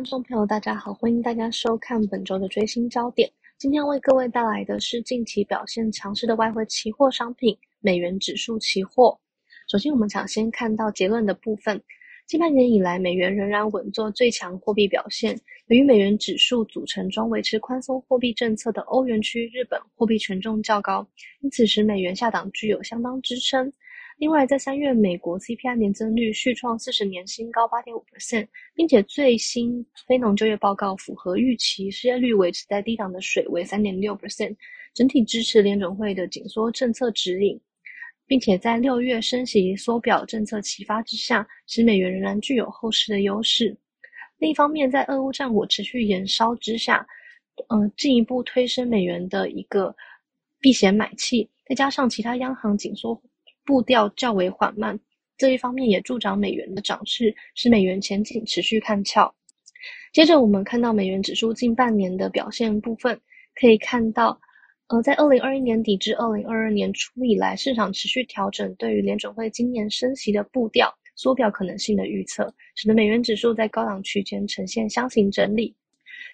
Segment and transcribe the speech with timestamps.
[0.00, 3.30] 观众朋友，大家好，欢迎大家收看本周的追星焦点。
[3.58, 9.20] 今天为各位带来的是近期表现强势的外汇期货商品——美元指数期货。
[9.70, 11.78] 首先，我们想先看到结论的部分。
[12.26, 15.38] 近半年以来，美元仍然稳坐最强货币表现。
[15.66, 21.06] 由于美元指数组成中维持宽松货币政策的欧元区、日本货币权重较高，
[21.42, 23.70] 因此使美元下档具有相当支撑。
[24.20, 34.54] 另外，在三月，美国 CPI 年增率续创四十年新高八点五 percent，并且最新非农就业报告符合预期，失业率维持在低档的水位三点六 percent，
[34.92, 37.58] 整体支持联准会的紧缩政策指引，
[38.26, 43.74] 并且在六月升息缩表政策启发之下，使美元仍然具有后市的优势。
[44.36, 47.06] 另一方面，在俄乌战火持续延烧之下，
[47.68, 49.96] 呃，进一步推升美元的一个
[50.60, 53.18] 避险买气，再加上其他央行紧缩。
[53.64, 54.98] 步调较为缓慢，
[55.36, 59.34] 这一方面也助长美元的涨势，使美元前景持续看俏。
[60.12, 63.18] 接着，我们看到美元指数近半年的表现部分，
[63.54, 64.38] 可以看到，
[64.88, 75.74] 呃，在二零二一年底至二零二二年初以来，市场持续调整对于联准会今年升息的步调、缩表可能性的预测，使得美元指数在高档区间呈现箱型整理。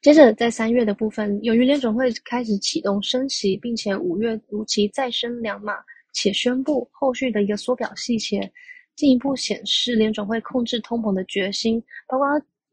[0.00, 5.74] 接着，在三月的部分，由于联准会开始启动升息，并且五月如期再升两码。
[6.14, 8.50] 且宣布后续的一个缩表细节，
[8.96, 11.82] 进一步显示联准会控制通膨的决心。
[12.08, 12.26] 包括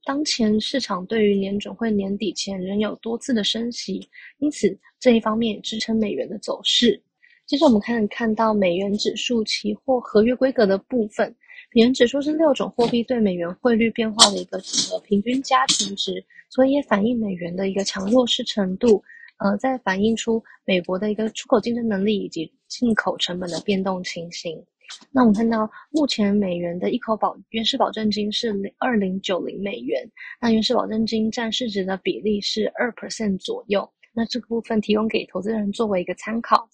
[0.05, 4.07] 当前市场对于联准会年底前仍有多次的升息，
[4.39, 7.03] 因此这一方面支撑美元的走势。
[7.45, 11.35] 接着我们看看到美元指数期货合约规格的部分，
[11.73, 14.57] 美元指数是六种货币对美元汇率变化的一个
[15.03, 19.03] 平均加权值，所以也反映美元的一个强弱势程度。
[19.43, 24.63] 呃，在反映出美国的一个出口竞争能力以及进口成本的变动情形。
[25.09, 30.07] 那我们看到，目前美元的一口保原始保证金是零二零九零美元，
[30.39, 33.89] 那原始保证金占市值的比例是二 percent 左右。
[34.13, 36.69] 那这个部分提供给投资人作为一个参考。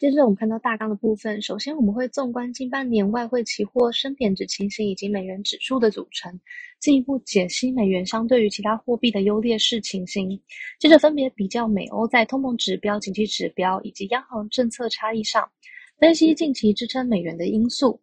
[0.00, 6.40] 接着我们看到大纲的部分，首先我们会纵观近半年外汇期货升贬值情形以及美元指数的组成，
[6.78, 10.40] 进一步解析美元相对于其他货币的优劣势情形。
[10.78, 15.46] 接着分别比较美欧在通膨指标、经济指标以及央行政策差异上，
[15.98, 18.00] 分析近期支撑美元的因素。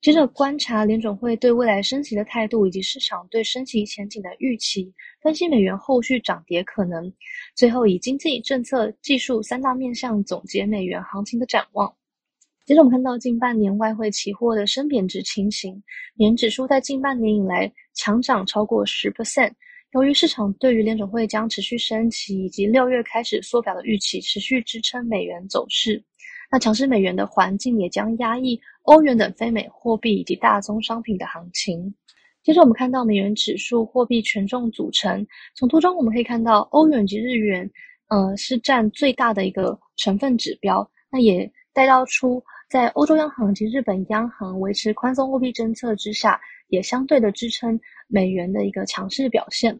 [0.00, 4.90] 接着观察联准会对未来升息的态度，以及市场对升息前景的预期，
[5.20, 7.12] 分析美元后续涨跌可能。
[7.54, 11.94] 最后以经济、政策、技术三大面向总结美元行情的展望。
[12.64, 15.74] 接着我们看到近半年外汇期货的升贬值情形，
[16.14, 19.52] 美元指数在近半年以来强涨超过十 percent。
[19.92, 26.02] 由于市场对于联准会将持续升息以及六月开始缩表的预期，持续支撑美元走势。
[26.50, 31.94] 那强势美元的环境也将压抑欧元等非美货币以及大宗商品的行情。
[32.42, 35.24] 接着我们看到美元指数货币权重组成，
[35.54, 37.70] 从图中我们可以看到欧元及日元，
[38.08, 40.90] 呃，是占最大的一个成分指标。
[41.10, 47.78] 那也带到出在欧洲央行及日本央行维持宽松货币政策之下，也相对的支撑
[48.08, 49.78] 美元的一个强势表现。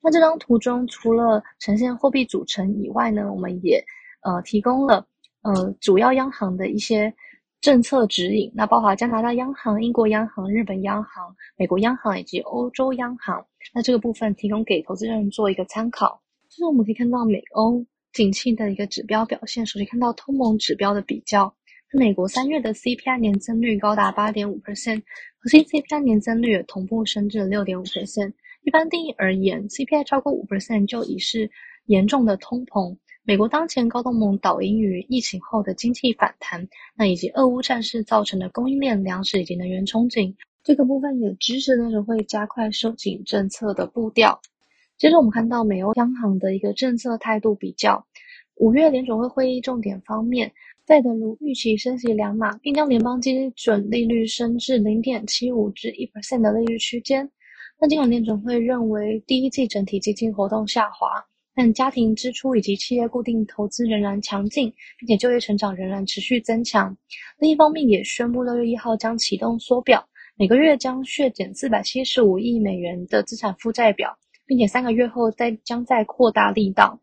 [0.00, 3.84] 那这张图中除了呈现货币组成以外呢，我们也
[4.22, 5.06] 呃提供了。
[5.48, 7.10] 呃，主要央行的一些
[7.62, 13.42] 政策指引，那包括加拿大央行、英国央行、日本央行、美国央行以及欧洲央行。
[13.72, 16.20] 那这个部分提供给投资人做一个参考。
[16.50, 17.82] 就是我们可以看到美欧
[18.12, 19.64] 景气的一个指标表现。
[19.64, 21.50] 首先看到通膨指标的比较，
[21.92, 25.02] 美国三月的 CPI 年增率高达八点五 percent，
[25.38, 28.32] 核心 CPI 年增率同步升至了六点五 percent。
[28.64, 31.50] 一般定义而言，CPI 超过五 percent 就已是
[31.86, 32.94] 严重的通膨。
[33.28, 36.66] 美国当前高通膨导因于疫情后的经济反弹，
[36.96, 40.34] 那以及俄乌战事造成的供应链粮食以及能源憧憬，
[40.64, 44.40] 这个部分也支持联准会加快收紧政策的步调。
[44.96, 48.06] 接着我们看到美欧央行的一个政策态度比较，
[48.54, 50.50] 五月联准会会议重点方面
[50.86, 57.30] ，Fed 如预期升息两码，并将联邦基准利率升至零点七五至一 percent 的利率区间。
[57.78, 61.22] 那尽管联准会认为第一季整体基金活动下滑。
[61.58, 66.96] 但家庭支出以及企业固定投资仍然强劲，并且就业成长仍然持续增强。
[67.36, 74.16] 另一方面，也宣布六月一号将启动缩表，每个月将削减四百七十五亿美元的资产负债表，
[74.46, 76.96] 并且三个月后再将再扩大力道。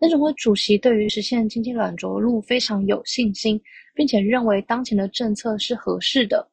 [0.00, 3.58] 联准会主席对于实现经济软着陆非常有信心，
[3.94, 6.46] 并且认为当前的政策是合适的。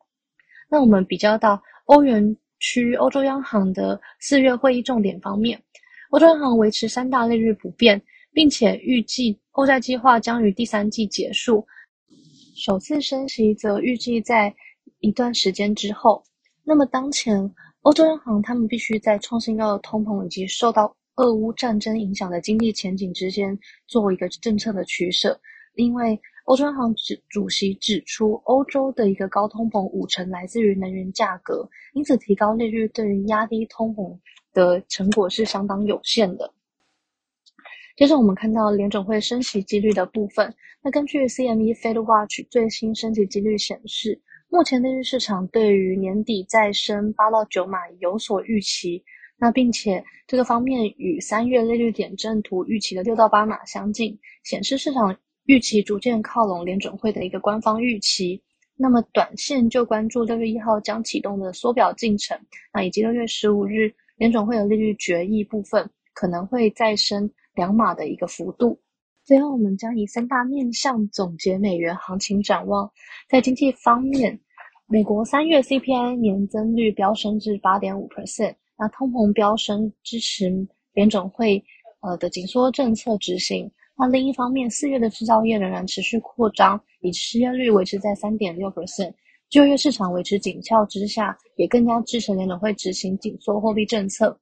[0.69, 5.61] 那我们比较到欧元区欧洲央行的四月会议重点方面。
[6.11, 11.65] 欧洲央行维持三大利率不变，并且预计欧债计划将于第三季结束，
[12.55, 14.53] 首次升息则预计在
[14.99, 16.23] 一段时间之后。
[16.63, 23.57] 那么当前欧洲央行他们必须在创新高的通膨以及受到俄乌战争影响的经济前景之间
[23.87, 25.39] 做一个政策的取舍，
[25.75, 34.17] 因为欧洲央行主主席指出，欧洲的一个高通膨五成来自于能源价格，因此提高利率对于压低通膨
[34.55, 36.51] 的成果是相当有限的。
[37.95, 44.19] 接着我们看到联准会升息几率的部分，那根据 CME Fed Watch 最新升息几率显示，
[44.49, 49.03] 目前利率市场对于年底再升八到九码有所预期。
[49.37, 55.15] 那并且这个方面与三月利率点阵图预期的六到八码相近，显示市场
[55.45, 58.41] 预期逐渐靠拢联准会的一个官方预期。
[58.77, 62.37] 那么短线就关注六月一号将启动的缩表进程，
[62.73, 68.79] 那以及六月十五日联准会的利率决议部分可能会再升两码的一个幅度。
[69.23, 72.89] 最后，我们将以三大面向总结美元行情展望。
[73.27, 74.39] 在经济方面，
[74.85, 78.55] 美国三月 CPI 年增率飙升至八点五 percent。
[78.77, 81.63] 那通膨飙升支持联准会
[82.01, 83.71] 呃的紧缩政策执行。
[83.97, 89.13] 那另一方面，四月的制造业仍然持续扩张，以失业率维持在三点六 percent，
[89.49, 94.37] 就业市场维持紧俏之下，也更加支持联准会执行紧缩货币政策。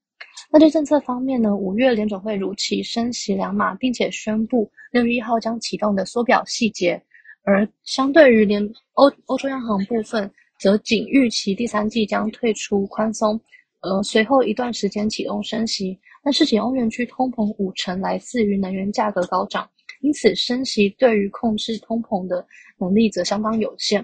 [0.51, 7.01] 那在政策方面呢，五月联准会如期升息两码，并且宣布六月一号将启动的缩表细节。
[7.43, 8.63] 而相对于联
[8.93, 13.39] 欧欧洲央行部分，则仅预期第三季将退出宽松。
[13.81, 19.69] 呃，随后一段时间启动升息，但是仅欧元区通膨五成来自于能源价格高涨，
[20.01, 22.47] 因此升息对于控制通膨的
[22.79, 24.03] 能力则相当有限。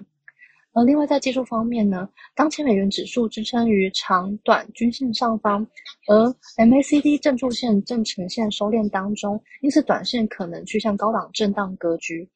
[0.74, 5.66] 而另外在技术方面呢，当前美元指数支撑于长短均线上方，
[6.08, 6.26] 而
[6.58, 12.30] MACD 正柱线正呈现收敛当中，因此短线可能趋向高档震荡格局。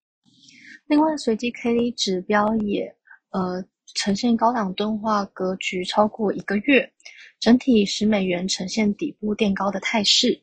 [0.88, 2.96] 另外，随机 K D 指标也
[3.32, 3.64] 呃。
[3.96, 6.92] 呈现高档钝化格局超过一个月，
[7.40, 10.42] 整体使美元呈现底部垫高的态势。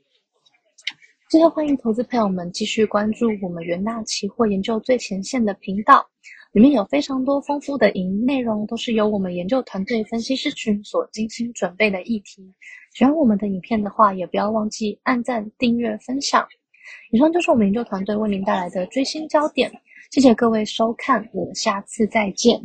[1.30, 6.04] 最后，欢迎投资朋友们继续关注我们元大期货研究最前线的频道，
[6.50, 12.52] 里面有非常多丰富的影音内容，都是由我们研究团队分析师群所精心准备的议题。
[12.94, 16.44] 喜欢我们的影片的话，也不要忘记按赞、订阅、分享。
[17.12, 19.70] 以上就是我们研究团队为您带来的追星焦点，
[20.10, 22.60] 谢谢各位收看，我们下次再见。